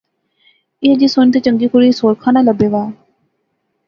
ایہہ 0.81 0.99
جئی 0.99 1.07
سوہنی 1.13 1.31
تے 1.33 1.39
چنگی 1.45 1.67
کڑی 1.71 1.87
اس 1.91 1.99
ہور 2.03 2.13
کھاناں 2.21 2.45
لبے 2.47 2.67
وا 2.73 2.83